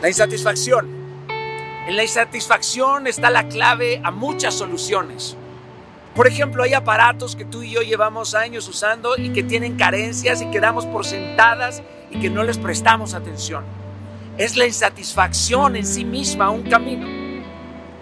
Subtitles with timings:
[0.00, 0.88] La insatisfacción.
[1.86, 5.36] En la insatisfacción está la clave a muchas soluciones.
[6.14, 10.42] Por ejemplo, hay aparatos que tú y yo llevamos años usando y que tienen carencias
[10.42, 13.64] y que damos por sentadas y que no les prestamos atención.
[14.38, 17.06] Es la insatisfacción en sí misma un camino.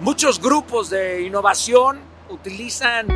[0.00, 1.98] Muchos grupos de innovación
[2.28, 3.06] utilizan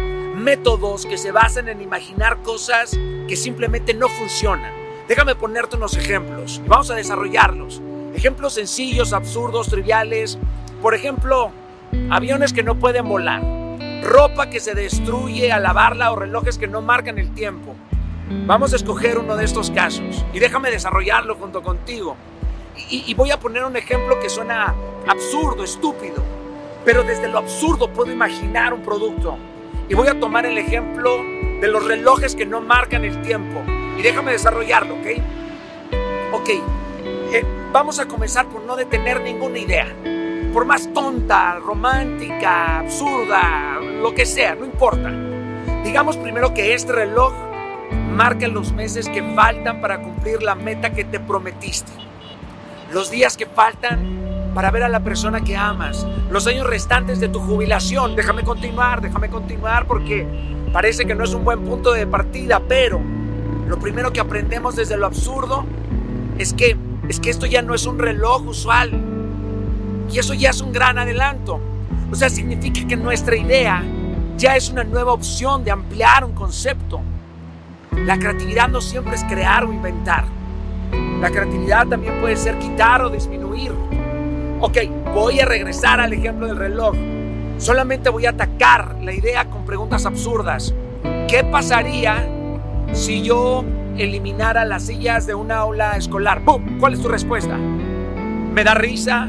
[0.43, 2.97] métodos que se basan en imaginar cosas
[3.29, 4.73] que simplemente no funcionan.
[5.07, 7.83] Déjame ponerte unos ejemplos y vamos a desarrollarlos.
[8.15, 10.39] Ejemplos sencillos, absurdos, triviales.
[10.83, 11.53] Por ejemplo,
[12.11, 13.43] aviones que no pueden volar,
[14.03, 17.75] ropa que se destruye al lavarla o relojes que no marcan el tiempo.
[18.47, 22.17] Vamos a escoger uno de estos casos y déjame desarrollarlo junto contigo.
[22.89, 24.75] Y, voy a poner un ejemplo que suena
[25.07, 26.23] absurdo, estúpido,
[26.85, 29.37] pero desde lo absurdo puedo imaginar un producto.
[29.89, 31.17] Y voy a tomar el ejemplo
[31.61, 33.61] de los relojes que no marcan el tiempo.
[33.99, 35.07] Y déjame desarrollarlo, ¿ok?
[36.33, 36.51] Ok,
[37.33, 39.95] eh, vamos a comenzar por no detener ninguna idea.
[40.53, 45.11] Por más tonta, romántica, absurda, lo que sea, no importa.
[45.85, 47.33] Digamos primero que este reloj
[48.11, 51.93] marca los meses que faltan para cumplir la meta que te prometiste.
[52.93, 56.07] Los días que faltan para ver a la persona que amas.
[56.31, 58.17] Los años restantes de tu jubilación.
[58.17, 60.27] Déjame continuar, déjame continuar porque
[60.73, 63.01] parece que no es un buen punto de partida, pero
[63.69, 65.65] lo primero que aprendemos desde lo absurdo
[66.39, 66.77] es que
[67.11, 68.93] es que esto ya no es un reloj usual.
[70.13, 71.61] Y eso ya es un gran adelanto.
[72.09, 73.83] O sea, significa que nuestra idea
[74.37, 77.01] ya es una nueva opción de ampliar un concepto.
[78.07, 80.25] La creatividad no siempre es crear o inventar.
[81.21, 83.73] La creatividad también puede ser quitar o disminuir.
[84.61, 84.79] Ok,
[85.13, 86.95] voy a regresar al ejemplo del reloj.
[87.59, 90.73] Solamente voy a atacar la idea con preguntas absurdas.
[91.27, 92.25] ¿Qué pasaría
[92.93, 93.65] si yo
[93.97, 96.45] eliminara las sillas de una aula escolar?
[96.45, 96.79] ¡Pum!
[96.79, 97.57] ¿Cuál es tu respuesta?
[97.57, 99.29] ¿Me da risa?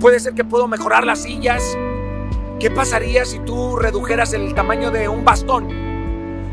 [0.00, 1.62] ¿Puede ser que puedo mejorar las sillas?
[2.60, 5.68] ¿Qué pasaría si tú redujeras el tamaño de un bastón?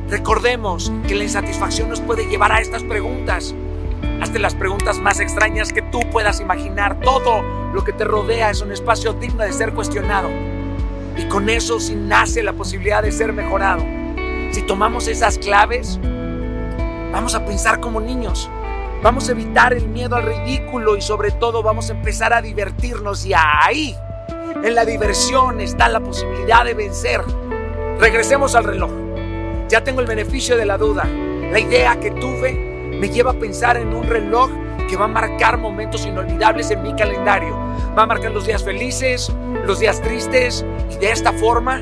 [0.09, 3.55] Recordemos que la insatisfacción nos puede llevar a estas preguntas.
[4.21, 6.99] Hazte las preguntas más extrañas que tú puedas imaginar.
[6.99, 7.41] Todo
[7.73, 10.29] lo que te rodea es un espacio digno de ser cuestionado.
[11.17, 13.83] Y con eso sí nace la posibilidad de ser mejorado.
[14.51, 15.99] Si tomamos esas claves,
[17.11, 18.49] Vamos a pensar como niños.
[19.03, 23.25] Vamos a evitar el miedo al ridículo y sobre todo vamos a empezar a divertirnos
[23.25, 23.95] y ahí,
[24.63, 27.21] en la diversión está la posibilidad de vencer.
[27.99, 28.91] Regresemos al reloj.
[29.69, 31.05] Ya tengo el beneficio de la duda.
[31.05, 32.53] La idea que tuve
[32.99, 34.49] me lleva a pensar en un reloj
[34.87, 37.57] que va a marcar momentos inolvidables en mi calendario.
[37.97, 39.31] Va a marcar los días felices,
[39.65, 41.81] los días tristes y de esta forma,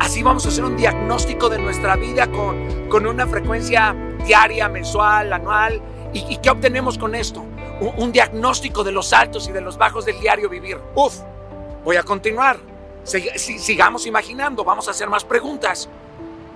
[0.00, 3.94] así vamos a hacer un diagnóstico de nuestra vida con, con una frecuencia
[4.24, 5.80] diaria, mensual, anual.
[6.12, 7.44] ¿Y, qué obtenemos con esto?
[7.80, 10.78] Un, diagnóstico de los altos y de los bajos del diario vivir.
[10.94, 11.20] Uf,
[11.84, 12.58] voy a continuar.
[13.04, 15.88] sigamos imaginando, vamos a hacer más preguntas.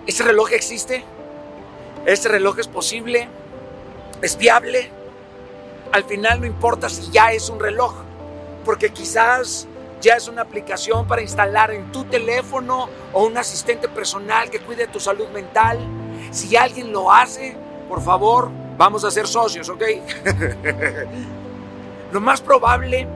[0.06, 1.04] ¿Ese reloj existe?
[2.04, 3.28] ¿Ese reloj es posible?
[4.22, 4.90] ¿Es viable?
[5.92, 7.94] Al final no importa si ya es un reloj,
[8.64, 9.66] porque quizás
[10.00, 14.86] ya es una aplicación para instalar en tu teléfono o un asistente personal que cuide
[14.86, 15.78] tu salud mental
[16.36, 17.56] si alguien lo hace,
[17.88, 19.82] por favor, vamos a ser socios, ¿ok?
[22.12, 23.08] lo más probable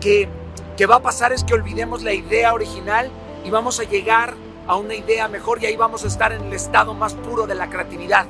[0.00, 0.28] que,
[0.76, 3.10] que va a pasar es que olvidemos la idea original
[3.44, 4.34] y vamos a llegar
[4.66, 7.54] a una idea mejor y ahí vamos a estar en el estado más puro de
[7.54, 8.26] la creatividad.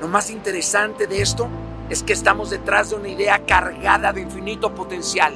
[0.00, 1.48] Lo más interesante de esto
[1.90, 5.34] es que estamos detrás de una idea cargada de infinito potencial.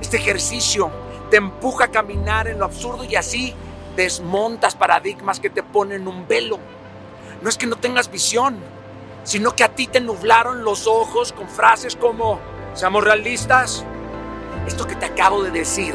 [0.00, 0.90] Este ejercicio
[1.30, 3.54] te empuja a caminar en lo absurdo y así
[3.94, 6.58] desmontas paradigmas que te ponen un velo
[7.44, 8.56] no es que no tengas visión,
[9.22, 12.40] sino que a ti te nublaron los ojos con frases como,
[12.72, 13.84] seamos realistas,
[14.66, 15.94] esto que te acabo de decir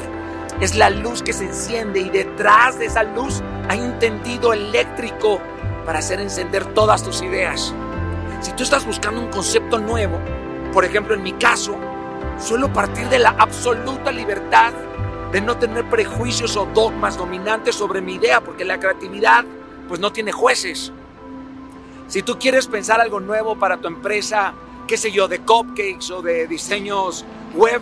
[0.62, 5.40] es la luz que se enciende y detrás de esa luz hay un tendido eléctrico
[5.88, 7.74] para hacer encender todas tus ideas.
[8.42, 10.20] Si tú estás buscando un concepto nuevo,
[10.72, 11.76] por ejemplo en mi caso,
[12.38, 14.72] suelo partir de la absoluta libertad
[15.32, 19.46] de no tener prejuicios o dogmas dominantes sobre mi idea, porque la creatividad
[19.88, 20.94] pues no tiene jueces.
[22.09, 24.56] Si tú quieres pensar algo nuevo para tu empresa,
[24.88, 27.23] qué sé yo, de cupcakes o de diseños
[27.53, 27.79] web,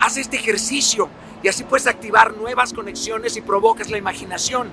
[0.00, 1.08] haz este ejercicio
[1.44, 4.68] y así puedes activar nuevas conexiones y provocas la imaginación.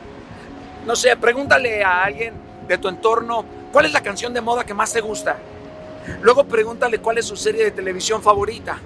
[0.88, 2.34] No sé, pregúntale a alguien
[2.68, 5.38] de tu entorno cuál es la canción de moda que más te gusta.
[6.24, 8.80] Luego pregúntale cuál es su serie de televisión favorita.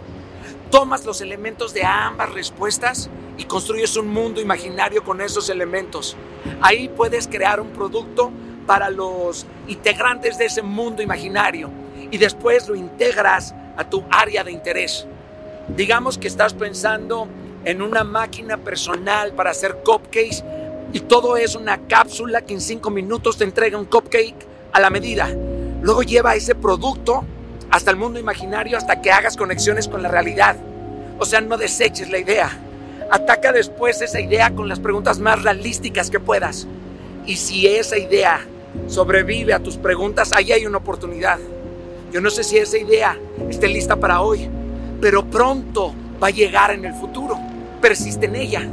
[0.69, 6.17] Tomas los elementos de ambas respuestas y construyes un mundo imaginario con esos elementos.
[6.59, 8.33] Ahí puedes crear un producto
[8.69, 11.71] para los integrantes de ese mundo imaginario
[12.11, 15.07] y después lo integras a tu área de interés.
[15.75, 17.27] Digamos que estás pensando
[17.65, 20.43] en una máquina personal para hacer cupcakes
[20.93, 24.91] y todo es una cápsula que en cinco minutos te entrega un cupcake a la
[24.91, 25.27] medida.
[25.81, 27.25] Luego lleva ese producto
[27.71, 30.57] hasta el mundo imaginario hasta que hagas conexiones con la realidad.
[31.17, 32.51] O sea, no deseches la idea.
[33.09, 36.67] Ataca después esa idea con las preguntas más realísticas que puedas.
[37.25, 38.45] Y si esa idea
[38.87, 41.39] sobrevive a tus preguntas, ahí hay una oportunidad.
[42.11, 43.17] Yo no sé si esa idea
[43.49, 44.49] esté lista para hoy,
[44.99, 47.37] pero pronto va a llegar en el futuro.
[47.81, 48.67] Persiste en ella.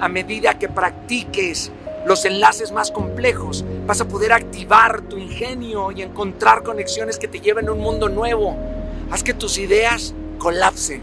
[0.00, 1.70] A medida que practiques
[2.06, 7.40] los enlaces más complejos, vas a poder activar tu ingenio y encontrar conexiones que te
[7.40, 8.56] lleven a un mundo nuevo.
[9.10, 11.02] Haz que tus ideas colapsen.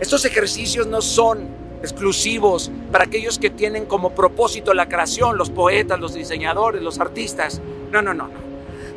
[0.00, 1.48] Estos ejercicios no son
[1.84, 7.60] exclusivos para aquellos que tienen como propósito la creación, los poetas, los diseñadores, los artistas.
[7.92, 8.28] No, no, no.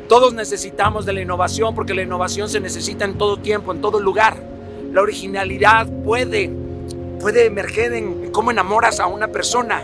[0.08, 4.00] Todos necesitamos de la innovación porque la innovación se necesita en todo tiempo, en todo
[4.00, 4.42] lugar.
[4.92, 6.50] La originalidad puede,
[7.20, 9.82] puede emerger en cómo enamoras a una persona,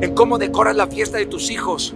[0.00, 1.94] en cómo decoras la fiesta de tus hijos.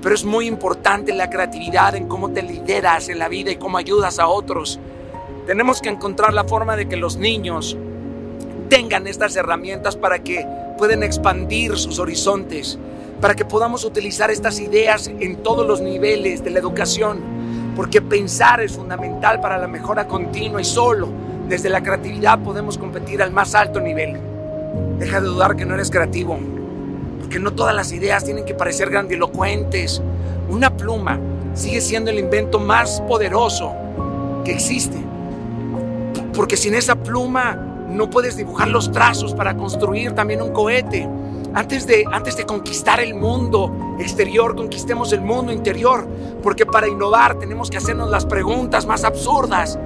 [0.00, 3.76] Pero es muy importante la creatividad en cómo te lideras en la vida y cómo
[3.76, 4.80] ayudas a otros.
[5.46, 7.76] Tenemos que encontrar la forma de que los niños
[8.74, 10.44] tengan estas herramientas para que
[10.76, 12.76] puedan expandir sus horizontes,
[13.20, 17.20] para que podamos utilizar estas ideas en todos los niveles de la educación,
[17.76, 21.08] porque pensar es fundamental para la mejora continua y solo
[21.48, 24.18] desde la creatividad podemos competir al más alto nivel.
[24.98, 26.36] Deja de dudar que no eres creativo
[27.30, 30.02] que no todas las ideas tienen que parecer grandilocuentes.
[30.48, 31.20] Una pluma
[31.54, 33.72] sigue siendo el invento más poderoso
[34.44, 34.98] que existe.
[36.32, 41.08] Porque sin esa pluma no puedes dibujar los trazos para construir también un cohete.
[41.54, 46.06] Antes de, antes de conquistar el mundo exterior, conquistemos el mundo interior.
[46.42, 49.78] Porque para innovar tenemos que hacernos las preguntas más absurdas.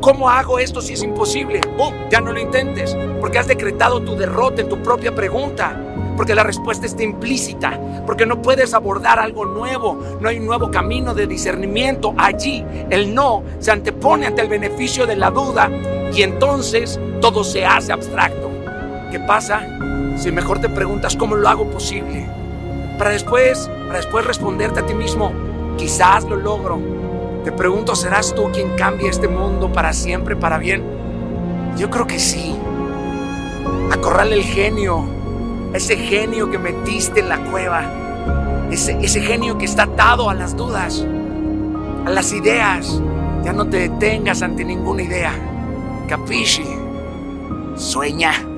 [0.00, 1.62] ¿Cómo hago esto si es imposible?
[2.10, 5.80] Ya no lo intentes, porque has decretado tu derrota en tu propia pregunta
[6.16, 10.70] porque la respuesta está implícita, porque no puedes abordar algo nuevo, no hay un nuevo
[10.70, 12.14] camino de discernimiento.
[12.16, 15.70] Allí el no se antepone ante el beneficio de la duda
[16.14, 18.50] y entonces todo se hace abstracto.
[19.10, 19.66] ¿Qué pasa
[20.16, 22.26] si mejor te preguntas cómo lo hago posible?
[22.98, 25.32] Para después, para después responderte a ti mismo,
[25.76, 26.78] quizás lo logro.
[27.44, 30.82] Te pregunto, ¿serás tú quien cambie este mundo para siempre, para bien?
[31.76, 32.56] Yo creo que sí.
[33.90, 35.14] Acorrale el genio
[35.74, 37.82] ese genio que metiste en la cueva,
[38.70, 41.04] ese, ese genio que está atado a las dudas,
[42.06, 43.02] a las ideas.
[43.42, 45.32] Ya no te detengas ante ninguna idea.
[46.08, 46.64] Capisci,
[47.76, 48.53] sueña.